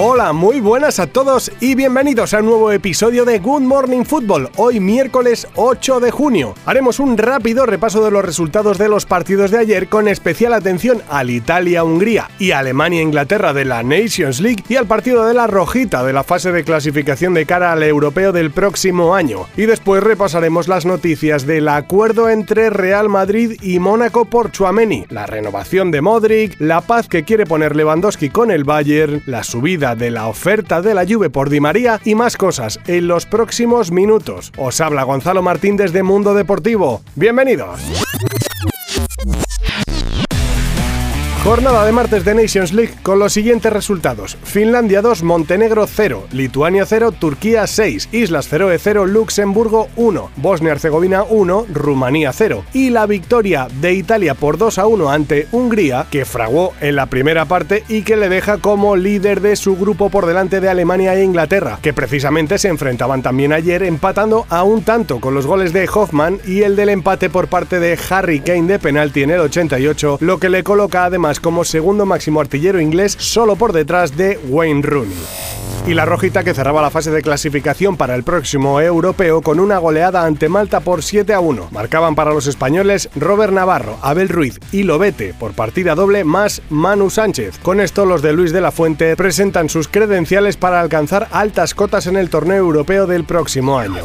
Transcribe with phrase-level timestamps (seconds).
[0.00, 4.48] Hola, muy buenas a todos y bienvenidos a un nuevo episodio de Good Morning Football,
[4.54, 6.54] hoy miércoles 8 de junio.
[6.66, 11.02] Haremos un rápido repaso de los resultados de los partidos de ayer con especial atención
[11.10, 16.12] al Italia-Hungría y Alemania-Inglaterra de la Nations League y al partido de la Rojita de
[16.12, 19.48] la fase de clasificación de cara al europeo del próximo año.
[19.56, 25.26] Y después repasaremos las noticias del acuerdo entre Real Madrid y Mónaco por Chuameni, la
[25.26, 30.10] renovación de Modric, la paz que quiere poner Lewandowski con el Bayern, la subida de
[30.10, 34.52] la oferta de la Juve por Di María y más cosas en los próximos minutos.
[34.56, 37.02] Os habla Gonzalo Martín desde Mundo Deportivo.
[37.14, 38.07] Bienvenidos.
[41.48, 46.84] Jornada de martes de Nations League con los siguientes resultados: Finlandia 2, Montenegro 0, Lituania
[46.84, 53.66] 0, Turquía 6, Islas Feroe 0, Luxemburgo 1, Bosnia-Herzegovina 1, Rumanía 0 y la victoria
[53.80, 58.02] de Italia por 2 a 1 ante Hungría, que fraguó en la primera parte y
[58.02, 61.94] que le deja como líder de su grupo por delante de Alemania e Inglaterra, que
[61.94, 66.60] precisamente se enfrentaban también ayer empatando a un tanto con los goles de Hoffman y
[66.60, 70.50] el del empate por parte de Harry Kane de penalti en el 88, lo que
[70.50, 75.16] le coloca además como segundo máximo artillero inglés solo por detrás de Wayne Rooney
[75.88, 79.78] y la rojita que cerraba la fase de clasificación para el próximo europeo con una
[79.78, 81.68] goleada ante Malta por 7 a 1.
[81.70, 87.08] Marcaban para los españoles Robert Navarro, Abel Ruiz y Lobete por partida doble más Manu
[87.08, 87.58] Sánchez.
[87.62, 92.06] Con esto los de Luis de la Fuente presentan sus credenciales para alcanzar altas cotas
[92.06, 94.04] en el torneo europeo del próximo año.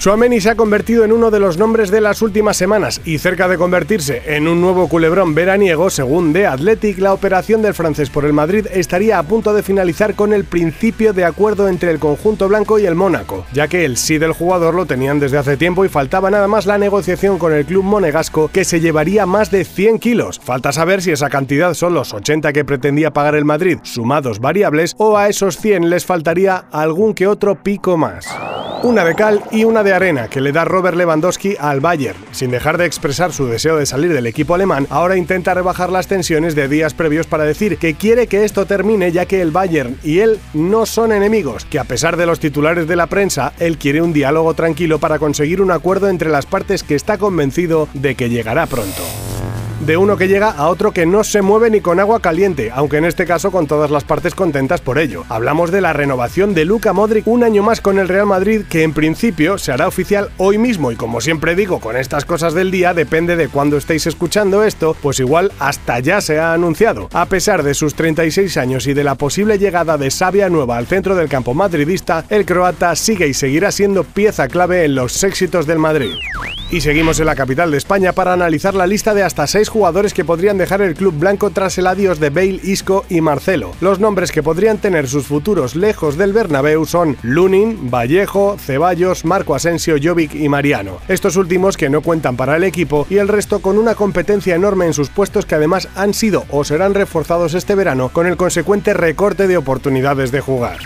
[0.00, 3.48] Suameni se ha convertido en uno de los nombres de las últimas semanas y cerca
[3.48, 8.32] de convertirse en un nuevo culebrón veraniego, según The La operación del francés por el
[8.32, 12.48] Madrid estaría a punto de finalizar con el principio de de acuerdo entre el conjunto
[12.48, 15.84] blanco y el Mónaco, ya que el sí del jugador lo tenían desde hace tiempo
[15.84, 19.66] y faltaba nada más la negociación con el club monegasco que se llevaría más de
[19.66, 20.40] 100 kilos.
[20.42, 24.94] Falta saber si esa cantidad son los 80 que pretendía pagar el Madrid, sumados variables,
[24.96, 28.26] o a esos 100 les faltaría algún que otro pico más.
[28.82, 32.16] Una de cal y una de arena que le da Robert Lewandowski al Bayern.
[32.30, 36.06] Sin dejar de expresar su deseo de salir del equipo alemán, ahora intenta rebajar las
[36.06, 39.98] tensiones de días previos para decir que quiere que esto termine ya que el Bayern
[40.02, 43.76] y él no son enemigos, que a pesar de los titulares de la prensa, él
[43.76, 48.14] quiere un diálogo tranquilo para conseguir un acuerdo entre las partes que está convencido de
[48.14, 49.02] que llegará pronto
[49.80, 52.98] de uno que llega a otro que no se mueve ni con agua caliente, aunque
[52.98, 55.24] en este caso con todas las partes contentas por ello.
[55.28, 58.82] Hablamos de la renovación de Luca Modric un año más con el Real Madrid, que
[58.82, 62.70] en principio se hará oficial hoy mismo y como siempre digo con estas cosas del
[62.70, 67.08] día, depende de cuándo estéis escuchando esto, pues igual hasta ya se ha anunciado.
[67.12, 70.86] A pesar de sus 36 años y de la posible llegada de Sabia Nueva al
[70.86, 75.66] centro del campo madridista, el croata sigue y seguirá siendo pieza clave en los éxitos
[75.66, 76.10] del Madrid.
[76.70, 80.12] Y seguimos en la capital de España para analizar la lista de hasta seis jugadores
[80.12, 83.72] que podrían dejar el club blanco tras el adiós de Bale, Isco y Marcelo.
[83.80, 89.54] Los nombres que podrían tener sus futuros lejos del Bernabéu son Lunin, Vallejo, Ceballos, Marco
[89.54, 90.98] Asensio, Jovic y Mariano.
[91.08, 94.86] Estos últimos que no cuentan para el equipo y el resto con una competencia enorme
[94.86, 98.92] en sus puestos que además han sido o serán reforzados este verano con el consecuente
[98.92, 100.78] recorte de oportunidades de jugar.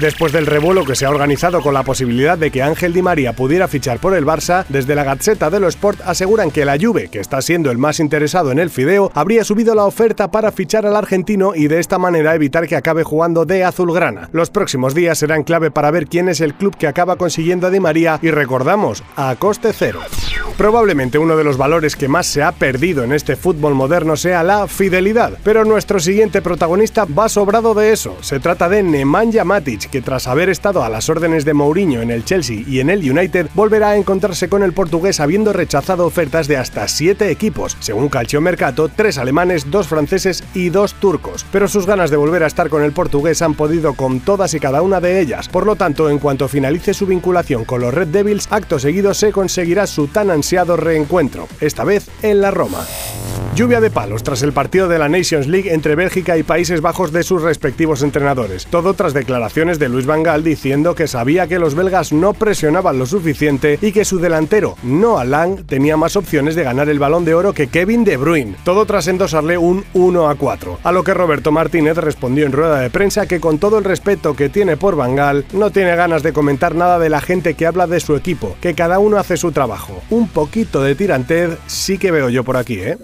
[0.00, 3.32] Después del revuelo que se ha organizado con la posibilidad de que Ángel Di María
[3.32, 7.20] pudiera fichar por el Barça, desde la Gazzetta dello Sport aseguran que la Juve, que
[7.20, 10.96] está siendo el más interesado en el Fideo, habría subido la oferta para fichar al
[10.96, 14.28] argentino y de esta manera evitar que acabe jugando de azulgrana.
[14.32, 17.70] Los próximos días serán clave para ver quién es el club que acaba consiguiendo a
[17.70, 20.00] Di María y recordamos, a coste cero.
[20.56, 24.44] Probablemente uno de los valores que más se ha perdido en este fútbol moderno sea
[24.44, 28.16] la fidelidad, pero nuestro siguiente protagonista va sobrado de eso.
[28.20, 32.10] Se trata de Nemanja Matic, que tras haber estado a las órdenes de Mourinho en
[32.10, 36.48] el Chelsea y en el United, volverá a encontrarse con el portugués habiendo rechazado ofertas
[36.48, 41.44] de hasta 7 equipos, según Calcio Mercato, 3 alemanes, 2 franceses y 2 turcos.
[41.52, 44.60] Pero sus ganas de volver a estar con el portugués han podido con todas y
[44.60, 45.48] cada una de ellas.
[45.48, 49.32] Por lo tanto, en cuanto finalice su vinculación con los Red Devils, acto seguido se
[49.32, 52.84] conseguirá su tan ansiado reencuentro, esta vez en la Roma.
[53.54, 57.12] Lluvia de palos tras el partido de la Nations League entre Bélgica y Países Bajos
[57.12, 58.66] de sus respectivos entrenadores.
[58.66, 62.98] Todo tras declaraciones de Luis Van Gaal diciendo que sabía que los belgas no presionaban
[62.98, 67.24] lo suficiente y que su delantero, Noah Lang, tenía más opciones de ganar el balón
[67.24, 68.56] de oro que Kevin De Bruyne.
[68.64, 70.80] Todo tras endosarle un 1 a 4.
[70.82, 74.34] A lo que Roberto Martínez respondió en rueda de prensa que con todo el respeto
[74.34, 77.66] que tiene por Van Gaal, no tiene ganas de comentar nada de la gente que
[77.66, 80.02] habla de su equipo, que cada uno hace su trabajo.
[80.10, 82.98] Un poquito de tirantez sí que veo yo por aquí, ¿eh?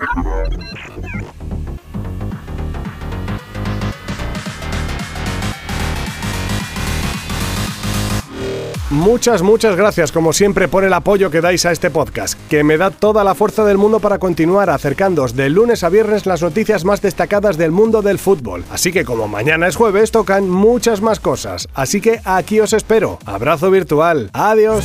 [8.91, 12.77] Muchas, muchas gracias como siempre por el apoyo que dais a este podcast, que me
[12.77, 16.85] da toda la fuerza del mundo para continuar acercándoos de lunes a viernes las noticias
[16.85, 18.65] más destacadas del mundo del fútbol.
[18.69, 21.69] Así que como mañana es jueves, tocan muchas más cosas.
[21.73, 23.21] Así que aquí os espero.
[23.27, 24.29] Abrazo virtual.
[24.33, 24.85] Adiós.